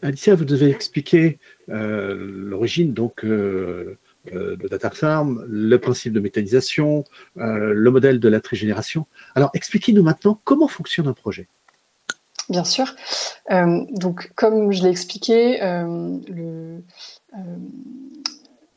[0.00, 3.98] Alicia, vous devez expliquer l'origine donc de
[4.70, 7.04] Data Farm, le principe de méthanisation,
[7.36, 9.06] le modèle de la trigénération.
[9.34, 11.48] Alors, expliquez-nous maintenant comment fonctionne un projet.
[12.48, 12.94] Bien sûr.
[13.50, 15.60] donc, comme je l'ai expliqué,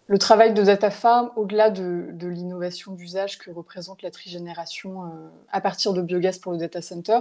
[0.07, 5.07] le, travail de Data Farm, au-delà de, l'innovation d'usage que représente la trigénération euh,
[5.51, 7.19] à partir de biogaz pour le data center,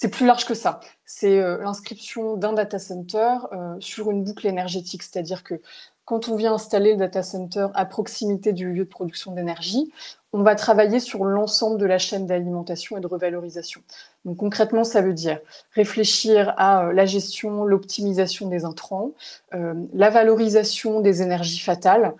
[0.00, 0.78] c'est plus large que ça.
[1.04, 5.60] C'est euh, l'inscription d'un data center euh, sur une boucle énergétique, c'est-à-dire que
[6.04, 9.92] quand on vient installer le data center à proximité du lieu de production d'énergie,
[10.32, 13.80] on va travailler sur l'ensemble de la chaîne d'alimentation et de revalorisation.
[14.24, 15.40] Donc concrètement, ça veut dire
[15.72, 19.10] réfléchir à euh, la gestion, l'optimisation des intrants,
[19.50, 22.14] la valorisation des énergies fatales,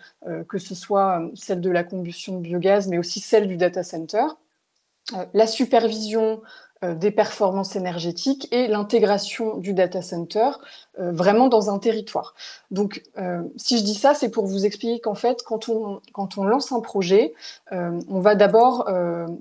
[0.48, 4.24] que ce soit celle de la combustion de biogaz, mais aussi celle du data center,
[5.32, 6.42] la supervision
[6.82, 10.50] des performances énergétiques et l'intégration du data center
[10.98, 12.34] euh, vraiment dans un territoire.
[12.70, 16.72] Donc, euh, si je dis ça, c'est pour vous expliquer qu'en fait, quand on, lance
[16.72, 17.34] un projet,
[17.70, 18.88] on va d'abord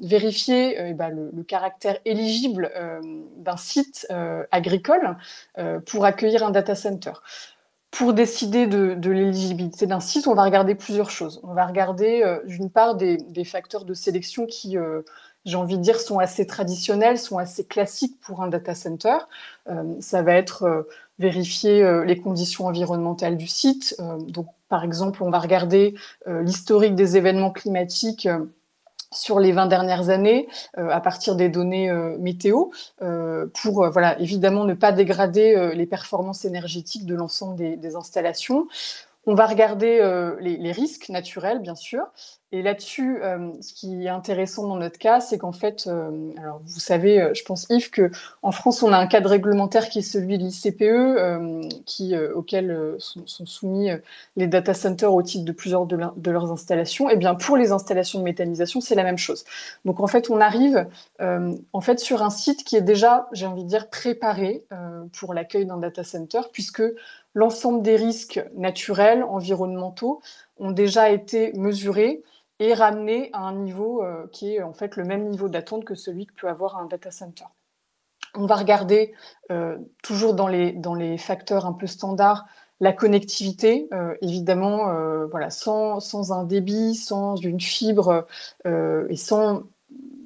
[0.02, 2.72] vérifier bah, le, le, caractère éligible
[3.38, 4.08] d'un site
[4.52, 5.18] agricole
[5.86, 7.14] pour accueillir un data center.
[7.92, 11.40] Pour décider de, l'éligibilité d'un site, on va regarder plusieurs choses.
[11.44, 14.78] On va regarder, d'une part, des, facteurs de sélection qui
[15.48, 19.18] j'ai envie de dire, sont assez traditionnels, sont assez classiques pour un data center.
[19.70, 20.84] Euh, ça va être euh,
[21.20, 23.96] vérifier euh, les conditions environnementales du site.
[24.28, 25.96] donc, par exemple, on va regarder
[26.28, 28.28] l'historique des événements climatiques
[29.14, 31.90] sur les 20 dernières années à partir des données
[32.20, 32.66] météo
[33.54, 38.68] pour voilà évidemment ne pas dégrader les performances énergétiques de l'ensemble des, installations.
[39.26, 40.02] On va regarder
[40.42, 42.04] les, risques naturels, bien sûr,
[42.54, 46.62] et là-dessus, euh, ce qui est intéressant dans notre cas, c'est qu'en fait, euh, alors
[46.64, 48.10] vous savez, euh, je pense Yves, que
[48.42, 53.90] en France, on a un cadre réglementaire qui est celui de l'ICPE, auquel sont, soumis
[54.38, 57.10] les data centers au titre de plusieurs de, de, leurs installations.
[57.10, 59.44] Et eh bien, pour les installations de méthanisation, c'est la même chose.
[59.84, 60.88] Donc en fait, on arrive
[61.20, 64.64] en fait sur un site qui est déjà, j'ai envie de dire, préparé
[65.20, 66.84] pour l'accueil d'un data center, puisque
[67.34, 70.22] l'ensemble des risques naturels, environnementaux,
[70.60, 72.24] ont déjà été mesurés
[72.60, 75.96] et ramener à un niveau euh, qui est en fait le même niveau d'attente que
[75.96, 77.46] celui que peut avoir un data center.
[78.36, 79.14] On va regarder
[79.52, 82.46] euh, toujours dans les, dans les facteurs un peu standards
[82.80, 84.94] la connectivité, euh, évidemment,
[85.32, 88.28] voilà, sans, sans, un débit, sans une fibre
[88.66, 89.64] et sans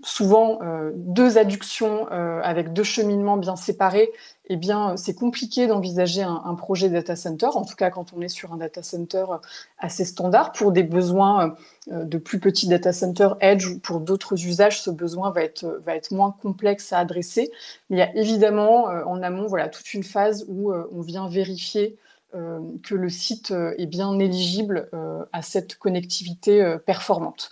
[0.04, 0.60] souvent
[0.96, 4.12] deux adductions avec deux cheminements bien séparés,
[4.54, 8.28] eh bien, c'est compliqué d'envisager un, projet data center, en tout cas quand on est
[8.28, 9.24] sur un data center
[9.78, 10.52] assez standard.
[10.52, 11.56] Pour des besoins
[11.90, 15.80] euh, de plus petits data centers Edge ou pour d'autres usages, ce besoin va être,
[16.12, 17.50] moins complexe à adresser.
[17.90, 21.30] Il y a évidemment euh, en amont voilà, toute une phase où euh, on vient
[21.30, 21.96] vérifier
[22.84, 24.90] que le site est bien éligible
[25.34, 27.50] à cette connectivité performante.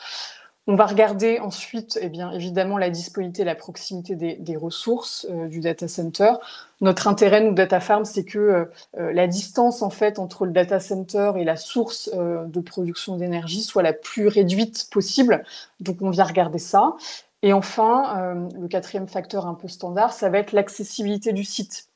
[0.72, 5.62] On va regarder ensuite, eh bien, évidemment, la disponibilité la proximité des, ressources euh, du
[5.62, 6.34] data center.
[6.80, 8.66] Notre intérêt, nous, Data Farm, c'est que euh,
[9.00, 13.64] euh, la distance, en fait, entre le data center et la source de production d'énergie
[13.64, 15.44] soit la plus réduite possible.
[15.80, 16.98] Donc, on vient regarder ça.
[17.42, 21.89] Et enfin, le quatrième facteur un peu standard, ça va être l'accessibilité du site.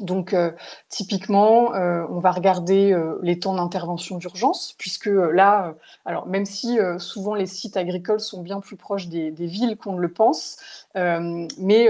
[0.00, 0.50] Donc, euh,
[0.88, 5.74] typiquement, euh, on va regarder euh, les temps d'intervention d'urgence, puisque là,
[6.04, 10.00] alors même si souvent les sites agricoles sont bien plus proches des, villes qu'on ne
[10.00, 10.58] le pense,
[10.94, 11.88] mais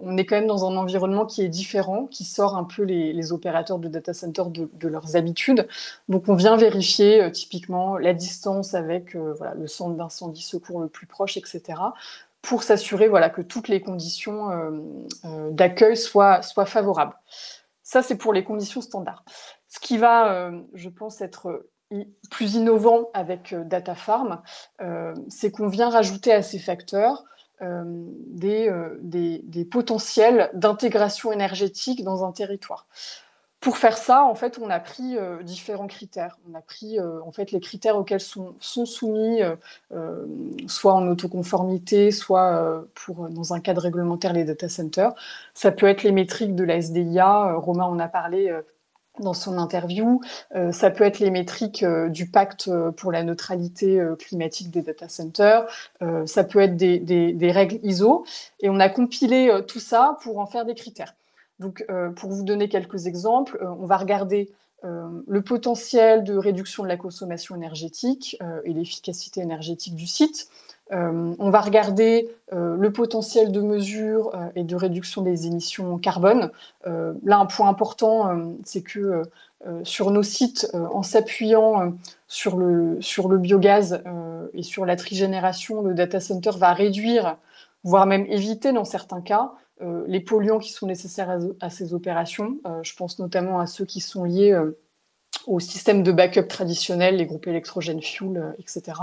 [0.00, 3.32] on est quand même dans un environnement qui est différent, qui sort un peu les,
[3.32, 5.68] opérateurs de data center de, leurs habitudes.
[6.08, 11.36] Donc, on vient vérifier typiquement la distance avec le centre d'incendie secours le plus proche,
[11.36, 11.74] etc
[12.42, 14.70] pour s'assurer voilà, que toutes les conditions euh,
[15.24, 17.14] euh, d'accueil soient, favorables.
[17.82, 19.24] Ça, c'est pour les conditions standards.
[19.68, 21.66] Ce qui va, euh, je pense, être
[22.30, 24.40] plus innovant avec Data Farm,
[25.28, 27.22] c'est qu'on vient rajouter à ces facteurs
[27.60, 28.70] des,
[29.70, 32.86] potentiels d'intégration énergétique dans un territoire.
[33.62, 36.36] Pour faire ça, en fait, on a pris euh, différents critères.
[36.50, 39.40] On a pris euh, en fait les critères auxquels sont, sont soumis,
[39.92, 40.26] euh,
[40.66, 45.14] soit en autoconformité, soit pour dans un cadre réglementaire les data centers.
[45.54, 47.54] Ça peut être les métriques de la SDIA.
[47.54, 48.52] Romain en a parlé
[49.20, 50.20] dans son interview.
[50.72, 55.66] ça peut être les métriques du pacte pour la neutralité climatique des data centers.
[56.26, 58.24] ça peut être des, règles ISO.
[58.60, 61.14] Et on a compilé tout ça pour en faire des critères.
[61.58, 64.50] Donc, euh, pour vous donner quelques exemples, euh, on va regarder
[64.84, 70.48] euh, le potentiel de réduction de la consommation énergétique et l'efficacité énergétique du site.
[70.90, 76.50] on va regarder le potentiel de mesure et de réduction des émissions carbone.
[76.84, 79.22] là, un point important, c'est que
[79.84, 81.94] sur nos sites, en s'appuyant
[82.26, 84.02] sur, le, sur le biogaz
[84.52, 87.36] et sur la trigénération, le data center va réduire,
[87.84, 89.52] voire même éviter dans certains cas,
[90.06, 92.58] les polluants qui sont nécessaires à, ces opérations.
[92.82, 94.56] je pense notamment à ceux qui sont liés
[95.46, 98.98] au système de backup traditionnel, les groupes électrogènes fuel, euh, etc.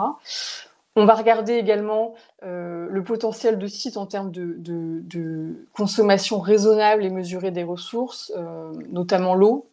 [0.95, 7.09] On va regarder également euh, le potentiel de site en termes de, consommation raisonnable et
[7.09, 9.69] mesurée des ressources, euh, notamment l'eau,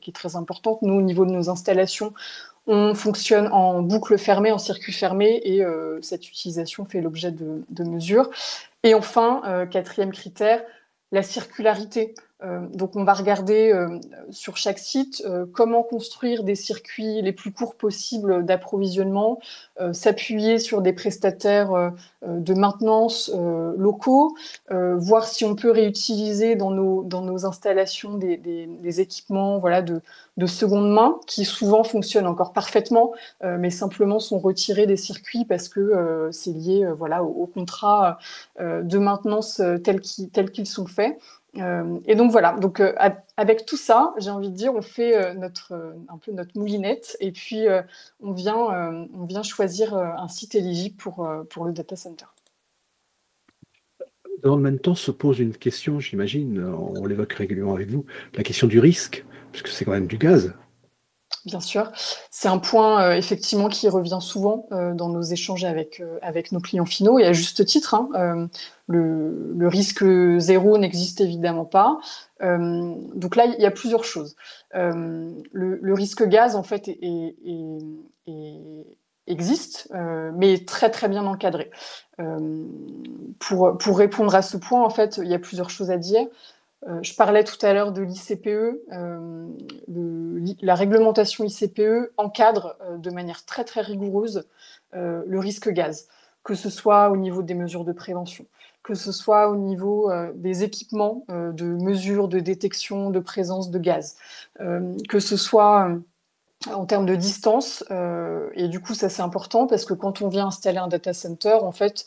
[0.00, 0.82] qui est très importante.
[0.82, 2.12] Nous, au niveau de nos installations,
[2.66, 5.62] on fonctionne en boucle fermée, en circuit fermé, et
[6.00, 8.30] cette utilisation fait l'objet de, mesures.
[8.82, 10.62] Et enfin, quatrième critère,
[11.12, 12.14] la circularité.
[12.42, 13.98] Euh, donc on va regarder euh,
[14.30, 19.38] sur chaque site euh, comment construire des circuits les plus courts possibles d'approvisionnement,
[19.92, 21.92] s'appuyer sur des prestataires
[22.22, 23.30] de maintenance
[23.76, 24.36] locaux,
[24.70, 30.00] voir si on peut réutiliser dans nos, dans nos installations des, équipements voilà, de,
[30.36, 35.68] de, seconde main qui souvent fonctionnent encore parfaitement, mais simplement sont retirés des circuits parce
[35.68, 38.18] que c'est lié voilà, au, contrat
[38.60, 40.00] de maintenance tels
[40.50, 41.18] qu'ils sont faits.
[41.58, 42.92] Euh, et donc voilà, donc euh,
[43.36, 47.16] avec tout ça, j'ai envie de dire, on fait euh, notre, un peu notre moulinette
[47.20, 47.66] et puis
[48.20, 52.26] on, vient, on vient choisir un site éligible pour, pour le data center.
[54.42, 58.04] Dans le même temps se pose une question, j'imagine, on l'évoque régulièrement avec vous,
[58.34, 60.54] la question du risque, puisque c'est quand même du gaz.
[61.46, 61.92] Bien sûr,
[62.30, 67.18] c'est un point effectivement qui revient souvent dans nos échanges avec, avec nos clients finaux
[67.18, 67.92] et à juste titre.
[67.92, 68.48] Hein,
[68.86, 70.04] le, risque
[70.38, 71.98] zéro n'existe évidemment pas.
[72.42, 74.36] Euh, donc là, il y a plusieurs choses.
[74.74, 76.90] Euh, le, risque gaz, en fait,
[79.26, 81.70] existe, euh, mais est très très bien encadré.
[83.38, 86.26] pour, pour répondre à ce point, en fait, il y a plusieurs choses à dire.
[87.02, 88.80] Je parlais tout à l'heure de l'ICPE.
[90.62, 94.46] la réglementation ICPE encadre de manière très très rigoureuse
[94.92, 96.08] le risque gaz,
[96.44, 98.46] que ce soit au niveau des mesures de prévention,
[98.84, 103.70] que ce soit au niveau euh, des équipements euh, de mesure de détection de présence
[103.70, 104.16] de gaz,
[104.60, 105.90] euh, que ce soit
[106.72, 107.84] en termes de distance.
[108.54, 111.58] et du coup, ça c'est important parce que quand on vient installer un data center,
[111.60, 112.06] en fait,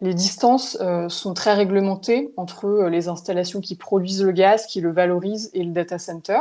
[0.00, 5.50] les distances sont très réglementées entre les installations qui produisent le gaz, qui le valorisent,
[5.52, 6.40] et le data center.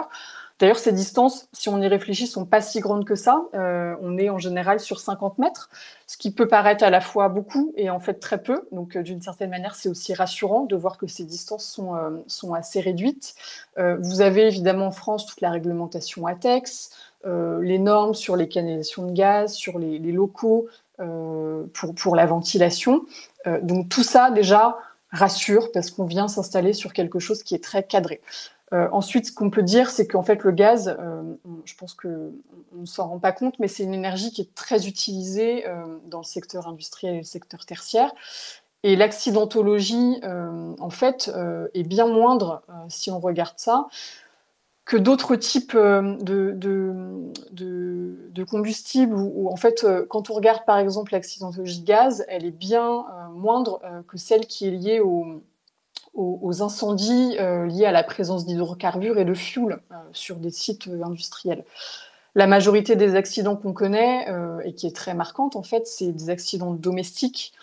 [0.60, 3.44] D'ailleurs, ces distances, si on y réfléchit, sont pas si grandes que ça.
[3.54, 5.70] Euh, on est en général sur 50 mètres,
[6.06, 8.68] ce qui peut paraître à la fois beaucoup et en fait très peu.
[8.74, 12.54] Donc, euh, d'une certaine manière, c'est aussi rassurant de voir que ces distances sont, euh,
[12.54, 13.36] assez réduites.
[13.78, 16.90] vous avez évidemment en France toute la réglementation ATEX,
[17.24, 20.68] les normes sur les canalisations de gaz, sur les locaux
[21.74, 23.06] pour, pour la ventilation.
[23.62, 24.78] donc, tout ça, déjà,
[25.12, 28.22] rassure parce qu'on vient s'installer sur quelque chose qui est très cadré.
[28.72, 31.24] Euh, ensuite, ce qu'on peut dire, c'est qu'en fait, le gaz, euh,
[31.66, 32.31] je pense qu'on
[32.74, 36.19] ne s'en rend pas compte, mais c'est une énergie qui est très utilisée euh, dans
[36.19, 38.12] le secteur industriel et le secteur tertiaire.
[38.84, 41.30] Et l'accidentologie, en fait,
[41.74, 43.90] est bien moindre, si on regarde ça,
[44.89, 46.57] que d'autres types de,
[47.51, 49.15] de, combustibles.
[49.15, 54.18] Où, en fait, quand on regarde, par exemple, l'accidentologie gaz, elle est bien moindre que
[54.18, 55.44] celle qui est liée au
[56.13, 60.88] aux, incendies euh, liés à la présence d'hydrocarbures et de fuel euh, sur des sites
[60.88, 61.63] euh, industriels.
[62.36, 64.27] La majorité des accidents qu'on connaît,
[64.63, 67.53] et qui est très marquante en fait, c'est des accidents domestiques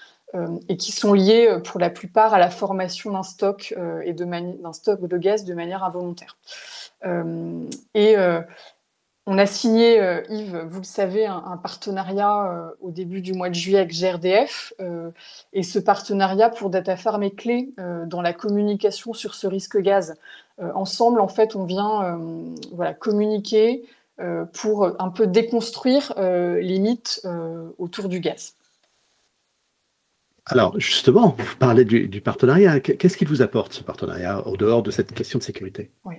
[0.68, 3.72] et qui sont liés pour la plupart à la formation d'un stock
[4.04, 6.36] et d'un stock de gaz de manière involontaire.
[7.94, 8.16] Et
[9.28, 13.48] on a signé, euh, Yves, vous le savez, un, partenariat euh, au début du mois
[13.48, 14.72] de juillet avec GRDF.
[14.80, 15.10] Euh,
[15.52, 17.70] et ce partenariat pour DataFarm est clé
[18.06, 20.14] dans la communication sur ce risque gaz.
[20.58, 22.18] ensemble, en fait, on vient
[22.72, 23.84] voilà, communiquer
[24.52, 27.26] pour un peu déconstruire les mythes
[27.78, 28.54] autour du gaz.
[30.48, 32.78] Alors, justement, vous parlez du, partenariat.
[32.78, 35.90] Qu'est-ce qu'il vous apporte, ce partenariat, au dehors de cette question de sécurité?
[36.04, 36.16] Oui.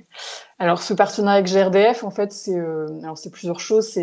[0.60, 2.88] Alors, ce partenariat avec GRDF, en fait, c'est euh,
[3.32, 3.98] plusieurs choses.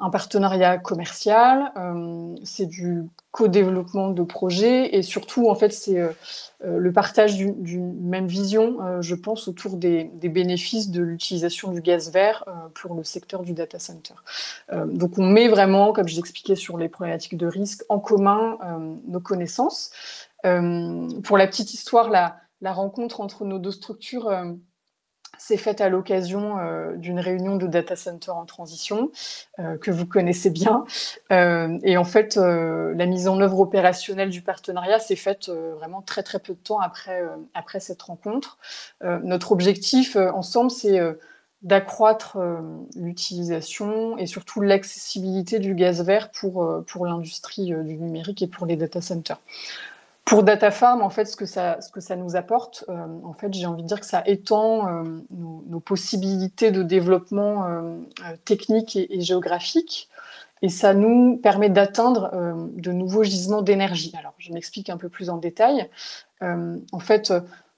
[0.00, 3.02] Un partenariat commercial, euh, c'est du
[3.32, 6.10] co-développement de projets et surtout, en fait, c'est euh,
[6.64, 12.12] euh, le partage d'une même vision, je pense, autour des, bénéfices de l'utilisation du gaz
[12.12, 14.14] vert pour le secteur du data center.
[14.86, 18.58] donc, on met vraiment, comme je l'expliquais sur les problématiques de risque, en commun
[19.06, 19.90] nos connaissances.
[20.42, 24.30] pour la petite histoire, la, la rencontre entre nos deux structures
[25.38, 29.10] c'est faite à l'occasion euh, d'une réunion de data center en transition
[29.58, 30.84] euh, que vous connaissez bien.
[31.32, 36.22] Euh, et en fait, la mise en œuvre opérationnelle du partenariat s'est faite vraiment très
[36.22, 37.22] très peu de temps après,
[37.54, 38.58] après cette rencontre.
[39.02, 41.00] notre objectif ensemble, c'est
[41.62, 42.38] d'accroître
[42.96, 48.76] l'utilisation et surtout l'accessibilité du gaz vert pour, pour l'industrie du numérique et pour les
[48.76, 49.40] data centers.
[50.28, 53.52] Pour DataFarm, en fait, ce que ça, ce que ça nous apporte, euh, en fait,
[53.54, 57.96] j'ai envie de dire que ça étend euh, nos, possibilités de développement euh,
[58.44, 60.10] technique et, géographique,
[60.60, 62.30] et ça nous permet d'atteindre
[62.76, 64.12] de nouveaux gisements d'énergie.
[64.18, 65.88] Alors, je m'explique un peu plus en détail.
[66.42, 67.32] en fait,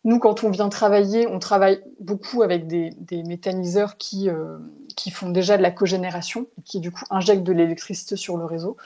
[0.04, 4.57] nous, quand on vient travailler, on travaille beaucoup avec des, méthaniseurs qui, euh,
[4.97, 8.78] qui font déjà de la cogénération, qui du coup injectent de l'électricité sur le réseau.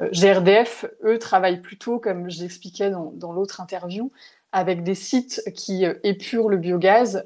[0.00, 4.12] Euh, GRDF, eux, travaillent plutôt, comme je l'expliquais dans, dans l'autre interview,
[4.52, 7.24] avec des sites qui euh, épurent le biogaz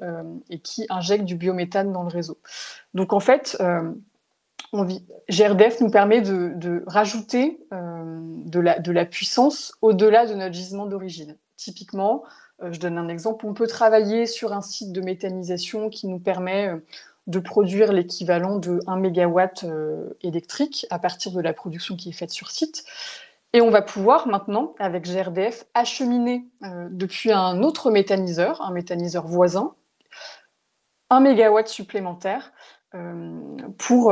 [0.49, 2.37] et qui injectent du biométhane dans le réseau.
[2.93, 3.57] Donc en fait,
[4.71, 4.87] on
[5.29, 10.85] GRDF nous permet de, de rajouter de, la, de la puissance au-delà de notre gisement
[10.85, 11.37] d'origine.
[11.55, 12.27] Typiquement, euh,
[12.61, 13.45] je donne un exemple.
[13.45, 16.77] On peut travailler sur un site de méthanisation qui nous permet euh,
[17.27, 22.13] de produire l'équivalent de 1 MW euh, électrique à partir de la production qui est
[22.13, 22.83] faite sur site.
[23.53, 26.43] Et on va pouvoir maintenant, avec GRDF, acheminer
[26.89, 29.75] depuis un autre méthaniseur, un méthaniseur voisin,
[31.11, 32.51] 1 MW supplémentaire
[33.77, 34.11] pour,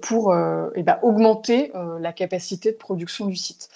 [0.00, 0.36] pour
[0.76, 3.68] eh ben, augmenter la capacité de production du site.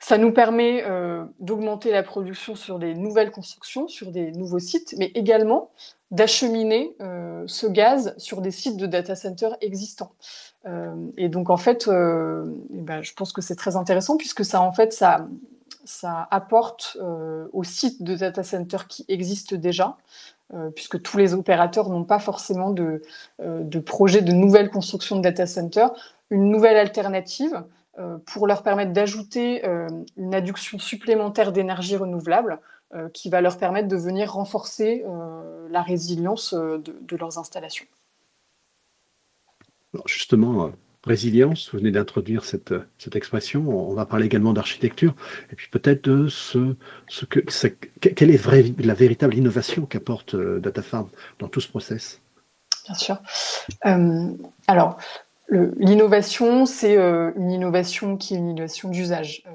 [0.00, 4.94] Ça nous permet euh, d'augmenter la production sur des nouvelles constructions, sur des nouveaux sites,
[4.96, 5.70] mais également
[6.12, 10.12] d'acheminer euh, ce gaz sur des sites de data centers existants.
[10.66, 14.60] Euh, et donc en fait, eh ben, je pense que c'est très intéressant puisque ça
[14.60, 15.26] en fait ça,
[15.84, 16.96] ça apporte
[17.52, 19.96] aux sites de data centers qui existent déjà,
[20.74, 23.02] puisque tous les opérateurs n'ont pas forcément de,
[23.40, 25.90] de projet de nouvelle construction de data centers,
[26.30, 27.64] une nouvelle alternative
[28.26, 32.60] pour leur permettre d'ajouter euh, une adduction supplémentaire d'énergie renouvelable
[32.94, 35.04] euh, qui va leur permettre de venir renforcer
[35.70, 37.86] la résilience de, leurs installations.
[40.06, 40.70] justement,
[41.04, 45.14] résilience, vous venez d'introduire cette, cette, expression, on va parler également d'architecture,
[45.52, 46.74] et puis peut-être de ce,
[47.08, 47.40] ce que,
[48.00, 52.20] quelle est la véritable innovation qu'apporte DataFarm dans tout ce process?
[52.86, 53.18] Bien sûr.
[54.66, 54.98] alors,
[55.50, 59.42] L'innovation, c'est euh, une innovation qui est une innovation d'usage.
[59.46, 59.50] Euh,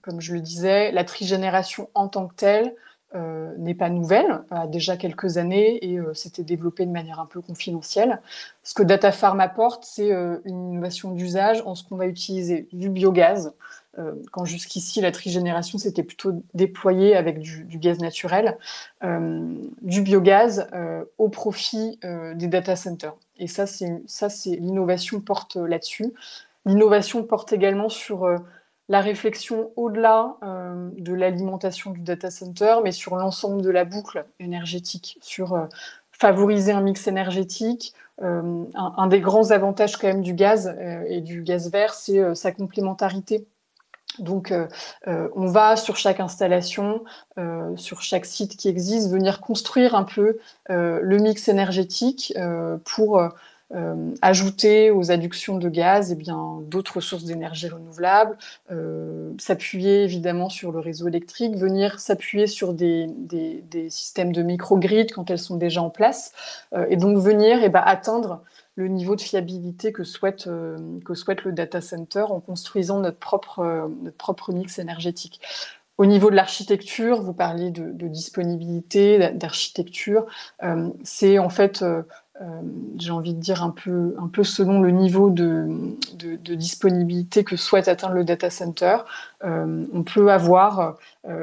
[0.00, 2.74] comme je le disais, la trigénération en tant que telle
[3.16, 7.40] euh, n'est pas nouvelle, a déjà quelques années et s'était développée de manière un peu
[7.40, 8.20] confidentielle.
[8.62, 13.52] Ce que DataFarm apporte, c'est une innovation d'usage en ce qu'on va utiliser du biogaz,
[14.32, 18.58] quand jusqu'ici la trigénération s'était plutôt déployée avec du, gaz naturel,
[19.82, 20.68] du biogaz
[21.18, 21.98] au profit
[22.34, 23.14] des data centers.
[23.38, 26.12] Et ça, c'est ça, c'est l'innovation porte euh, là-dessus.
[26.66, 28.36] L'innovation porte également sur euh,
[28.88, 34.26] la réflexion au-delà euh, de l'alimentation du data center, mais sur l'ensemble de la boucle
[34.38, 35.68] énergétique, sur
[36.12, 37.94] favoriser un mix énergétique.
[38.22, 40.72] Un, des grands avantages quand même du gaz
[41.08, 43.44] et du gaz vert, c'est sa complémentarité
[44.18, 44.66] donc, euh,
[45.06, 47.04] euh, on va sur chaque installation,
[47.38, 52.34] euh, sur chaque site qui existe, venir construire un peu le mix énergétique
[52.84, 53.22] pour
[54.22, 58.36] ajouter aux adductions de gaz eh bien d'autres sources d'énergie renouvelable,
[59.38, 63.08] s'appuyer évidemment sur le réseau électrique, venir s'appuyer sur des,
[63.88, 66.32] systèmes de microgrid quand elles sont déjà en place,
[66.88, 68.42] et donc venir eh ben, atteindre
[68.76, 73.18] le niveau de fiabilité que souhaite, euh, que souhaite le data center en construisant notre
[73.18, 75.40] propre, euh, notre propre mix énergétique.
[75.96, 80.26] Au niveau de l'architecture, vous parlez de, disponibilité, d'architecture.
[80.64, 81.84] Euh, c'est en fait,
[82.98, 85.68] j'ai envie de dire, un peu, un peu selon le niveau de,
[86.14, 88.96] de, de disponibilité que souhaite atteindre le data center.
[89.44, 90.96] on peut avoir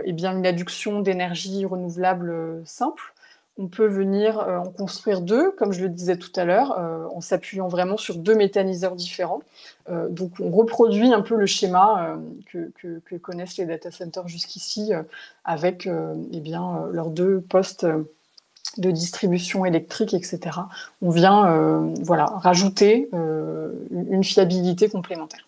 [0.03, 3.10] eh bien, une adduction d'énergie renouvelable simple
[3.57, 7.05] on peut venir euh, en construire deux, comme je le disais tout à l'heure, euh,
[7.13, 9.41] en s'appuyant vraiment sur deux méthaniseurs différents.
[9.89, 12.17] Euh, donc on reproduit un peu le schéma
[12.51, 14.91] que, connaissent les data centers jusqu'ici,
[15.43, 16.49] avec eh
[16.91, 17.85] leurs deux postes
[18.77, 20.39] de distribution électrique, etc.
[21.01, 25.47] On vient voilà, rajouter une fiabilité complémentaire.